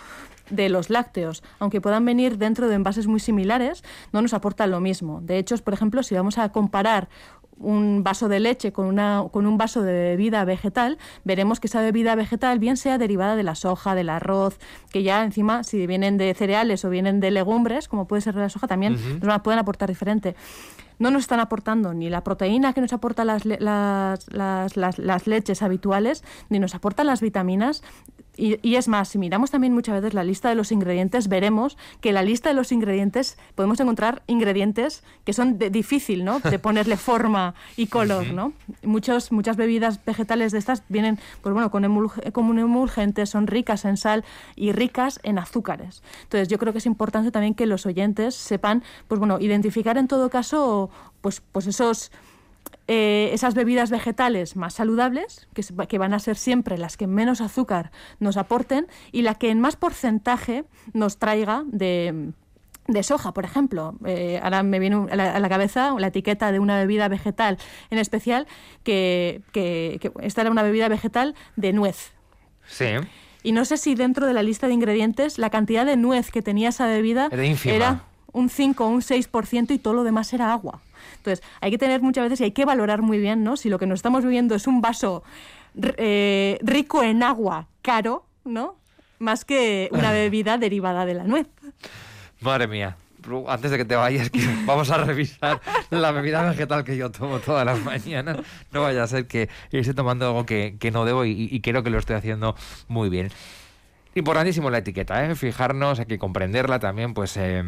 de 0.51 0.69
los 0.69 0.91
lácteos, 0.91 1.43
aunque 1.59 1.81
puedan 1.81 2.05
venir 2.05 2.37
dentro 2.37 2.69
de 2.69 2.75
envases 2.75 3.07
muy 3.07 3.21
similares, 3.21 3.83
no 4.13 4.23
nos 4.23 4.35
aportan 4.35 4.71
lo 4.71 4.81
mismo. 4.81 5.21
De 5.23 5.39
hecho, 5.39 5.57
por 5.59 5.75
ejemplo, 5.75 6.03
si 6.03 6.15
vamos 6.15 6.39
a 6.39 6.51
comparar 6.51 7.09
un 7.63 8.03
vaso 8.03 8.29
de 8.29 8.41
leche 8.41 8.73
con, 8.73 8.87
una, 8.87 9.25
con 9.31 9.47
un 9.47 9.57
vaso 9.57 9.83
de 9.83 9.93
bebida 9.93 10.45
vegetal, 10.45 10.99
veremos 11.25 11.61
que 11.61 11.69
esa 11.69 11.81
bebida 11.81 12.15
vegetal 12.15 12.59
bien 12.59 12.77
sea 12.77 12.99
derivada 12.99 13.37
de 13.37 13.43
la 13.43 13.55
soja, 13.55 13.95
del 13.95 14.11
arroz, 14.11 14.59
que 14.91 15.03
ya 15.03 15.25
encima 15.25 15.65
si 15.65 15.87
vienen 15.87 16.19
de 16.19 16.35
cereales 16.35 16.85
o 16.85 16.91
vienen 16.91 17.21
de 17.21 17.31
legumbres, 17.31 17.89
como 17.89 18.07
puede 18.07 18.23
ser 18.23 18.35
la 18.35 18.49
soja, 18.49 18.67
también 18.67 18.99
nos 19.23 19.41
pueden 19.43 19.59
aportar 19.59 19.89
diferente. 19.89 20.35
No 20.99 21.11
nos 21.11 21.23
están 21.23 21.41
aportando 21.41 21.95
ni 21.95 22.11
la 22.11 22.23
proteína 22.23 22.73
que 22.75 22.81
nos 22.81 22.93
aportan 22.93 23.27
las, 23.27 23.45
las, 23.45 24.29
las, 24.29 24.99
las 24.99 25.27
leches 25.27 25.63
habituales, 25.63 26.23
ni 26.49 26.59
nos 26.59 26.75
aportan 26.75 27.07
las 27.07 27.21
vitaminas 27.21 27.83
y, 28.35 28.77
es 28.77 28.89
más, 28.89 29.09
si 29.09 29.19
miramos 29.19 29.51
también 29.51 29.75
muchas 29.75 29.97
veces 29.97 30.15
la 30.15 30.25
lista 30.25 30.49
de 30.49 30.55
los 30.55 30.73
ingredientes, 30.73 31.29
veremos 31.29 31.77
que 32.01 32.09
en 32.09 32.15
la 32.15 32.23
lista 32.23 32.49
de 32.49 32.55
los 32.55 32.73
ingredientes 32.73 33.37
podemos 33.55 33.79
encontrar 33.79 34.23
ingredientes 34.27 35.05
que 35.25 35.35
son 35.35 35.59
de, 35.59 35.69
difícil, 35.69 36.25
¿no? 36.25 36.41
De 36.41 36.59
ponerle 36.59 36.97
forma 36.97 37.55
y 37.77 37.89
color, 37.89 38.33
¿no? 38.33 38.55
Muchos, 38.83 39.33
muchas 39.33 39.57
bebidas 39.57 40.03
vegetales 40.05 40.53
de 40.53 40.59
estas 40.59 40.83
vienen, 40.89 41.19
pues 41.43 41.53
bueno, 41.53 41.71
con, 41.71 41.85
un 41.85 42.59
emulgente, 42.59 43.27
son 43.27 43.47
ricas 43.47 43.85
en 43.85 43.99
sal 43.99 44.25
y 44.57 44.73
ricas 44.73 45.21
en 45.25 45.39
azúcares. 45.39 46.03
Entonces, 46.23 46.49
yo 46.49 46.59
creo 46.59 46.73
que 46.73 46.79
es 46.79 46.87
importante 46.87 47.33
también 47.33 47.55
que 47.55 47.67
los 47.67 47.85
oyentes 47.85 48.35
sepan, 48.35 48.83
pues 49.09 49.19
bueno, 49.19 49.41
identificar 49.41 49.99
en 49.99 50.09
todo 50.09 50.31
caso, 50.31 50.89
pues, 51.21 51.43
pues 51.53 51.67
esos 51.67 52.11
eh, 52.95 53.31
esas 53.33 53.55
bebidas 53.55 53.91
vegetales 53.91 54.55
más 54.55 54.75
saludables, 54.75 55.49
que, 55.89 55.97
van 55.99 56.13
a 56.13 56.19
ser 56.19 56.37
siempre 56.37 56.77
las 56.77 56.99
que 56.99 57.07
menos 57.07 57.41
azúcar 57.41 57.91
nos 58.21 58.37
aporten 58.37 58.87
y 59.13 59.23
la 59.23 59.35
que 59.37 59.49
en 59.49 59.61
más 59.61 59.77
porcentaje 59.77 60.67
nos 60.93 61.17
traiga 61.17 61.63
de, 61.69 62.35
soja, 63.01 63.33
por 63.33 63.47
ejemplo. 63.47 63.95
Eh, 64.05 64.39
ahora 64.43 64.63
me 64.63 64.79
viene 64.79 65.07
a 65.11 65.17
la, 65.17 65.49
cabeza 65.49 65.95
la 65.99 66.09
etiqueta 66.09 66.53
de 66.53 66.59
una 66.59 66.77
bebida 66.77 67.09
vegetal 67.09 67.57
en 67.89 67.97
especial, 67.97 68.47
que, 68.85 69.41
esta 70.21 70.43
era 70.43 70.51
una 70.51 70.63
bebida 70.63 70.89
vegetal 70.89 71.35
de 71.57 71.73
nuez. 71.73 72.13
Sí. 72.67 72.89
Y 73.43 73.53
no 73.53 73.65
sé 73.65 73.79
si 73.79 73.95
dentro 73.95 74.27
de 74.27 74.35
la 74.35 74.43
lista 74.43 74.67
de 74.67 74.75
ingredientes 74.75 75.39
la 75.39 75.49
cantidad 75.49 75.87
de 75.87 75.97
nuez 75.97 76.31
que 76.31 76.43
tenía 76.43 76.69
esa 76.69 76.87
bebida 76.87 77.31
era 77.65 78.05
un 78.33 78.49
5 78.49 78.85
o 78.85 78.89
un 78.89 79.01
6% 79.01 79.71
y 79.71 79.79
todo 79.79 79.95
lo 79.95 80.05
demás 80.05 80.33
era 80.33 80.53
agua. 80.53 80.81
Entonces, 81.17 81.45
hay 81.61 81.71
que 81.71 81.79
tener 81.79 82.03
muchas 82.03 82.25
veces 82.25 82.41
y 82.41 82.45
hay 82.45 82.53
que 82.53 82.65
valorar 82.65 83.03
muy 83.03 83.19
bien, 83.19 83.45
¿no? 83.45 83.57
Si 83.57 83.69
lo 83.69 83.79
que 83.79 83.87
nos 83.87 83.99
estamos 83.99 84.25
viviendo 84.25 84.55
es 84.55 84.67
un 84.67 84.81
vaso 84.81 85.23
eh, 85.97 86.59
rico 86.63 87.03
en 87.03 87.23
agua, 87.23 87.69
caro, 87.81 88.27
¿no? 88.45 88.77
Más 89.19 89.45
que 89.45 89.89
una 89.93 90.11
bebida 90.13 90.59
derivada 90.59 91.07
de 91.07 91.15
la 91.15 91.25
nuez. 91.25 91.47
Madre 92.41 92.67
mía. 92.67 92.97
Antes 93.47 93.71
de 93.71 93.79
que 93.79 93.85
te 93.85 93.95
vayas, 93.95 94.31
vamos 94.67 94.91
a 94.91 94.99
revisar 94.99 95.61
la 95.91 96.11
bebida 96.11 96.43
vegetal 96.43 96.83
que 96.83 96.97
yo 96.97 97.11
tomo 97.13 97.39
todas 97.39 97.65
las 97.65 97.81
mañanas. 97.81 98.39
No 98.73 98.83
vaya 98.83 99.05
a 99.05 99.07
ser 99.07 99.29
que 99.29 99.49
esté 99.71 99.95
tomando 99.95 100.27
algo 100.27 100.45
que, 100.45 100.77
no 100.93 101.05
debo 101.05 101.25
y, 101.25 101.61
creo 101.61 101.85
que 101.85 101.91
lo 101.91 101.99
estoy 101.99 102.17
haciendo 102.17 102.57
muy 102.89 103.09
bien. 103.11 103.31
Importantísimo 104.17 104.71
la 104.71 104.79
etiqueta, 104.79 105.25
¿eh? 105.25 105.37
fijarnos, 105.37 106.01
hay 106.01 106.07
que 106.07 106.19
comprenderla 106.19 106.81
también, 106.81 107.15
pues... 107.15 107.37
Eh, 107.37 107.63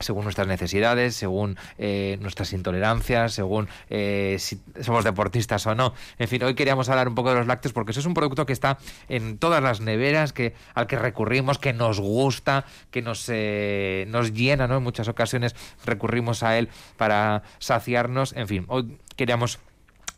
según 0.00 0.24
nuestras 0.24 0.46
necesidades, 0.46 1.14
según 1.16 1.56
eh, 1.78 2.18
nuestras 2.20 2.52
intolerancias, 2.52 3.32
según 3.32 3.68
eh, 3.90 4.36
si 4.38 4.60
somos 4.80 5.04
deportistas 5.04 5.66
o 5.66 5.74
no. 5.74 5.94
En 6.18 6.28
fin, 6.28 6.42
hoy 6.42 6.54
queríamos 6.54 6.88
hablar 6.88 7.08
un 7.08 7.14
poco 7.14 7.30
de 7.30 7.36
los 7.36 7.46
lácteos 7.46 7.72
porque 7.72 7.92
eso 7.92 8.00
es 8.00 8.06
un 8.06 8.14
producto 8.14 8.46
que 8.46 8.52
está 8.52 8.78
en 9.08 9.38
todas 9.38 9.62
las 9.62 9.80
neveras, 9.80 10.32
que 10.32 10.54
al 10.74 10.86
que 10.86 10.96
recurrimos, 10.96 11.58
que 11.58 11.72
nos 11.72 12.00
gusta, 12.00 12.64
que 12.90 13.02
nos, 13.02 13.28
eh, 13.28 14.06
nos 14.08 14.32
llena, 14.32 14.66
¿no? 14.66 14.78
En 14.78 14.82
muchas 14.82 15.08
ocasiones 15.08 15.54
recurrimos 15.84 16.42
a 16.42 16.58
él 16.58 16.68
para 16.96 17.42
saciarnos. 17.58 18.32
En 18.34 18.48
fin, 18.48 18.64
hoy 18.68 18.98
queríamos 19.16 19.58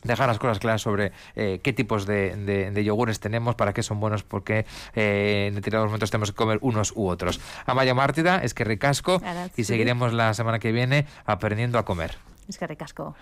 dejar 0.06 0.28
las 0.28 0.38
cosas 0.38 0.58
claras 0.58 0.82
sobre 0.82 1.12
eh, 1.34 1.60
qué 1.62 1.72
tipos 1.72 2.06
de, 2.06 2.36
de, 2.72 2.84
yogures 2.84 3.20
tenemos, 3.20 3.54
para 3.54 3.72
qué 3.72 3.82
son 3.82 4.00
buenos, 4.00 4.22
porque 4.22 4.66
eh, 4.94 5.46
en 5.48 5.54
determinados 5.54 5.88
momentos 5.88 6.10
tenemos 6.10 6.32
que 6.32 6.36
comer 6.36 6.58
unos 6.62 6.92
u 6.96 7.08
otros. 7.08 7.40
Amaya 7.66 7.94
Mártida, 7.94 8.38
es 8.38 8.54
que 8.54 8.64
ricasco 8.64 9.20
y 9.56 9.64
seguiremos 9.64 10.12
la 10.12 10.34
semana 10.34 10.58
que 10.58 10.72
viene 10.72 11.06
aprendiendo 11.24 11.78
a 11.78 11.84
comer. 11.84 12.16
Es 12.48 12.58
que 12.58 12.66
ricasco. 12.66 13.14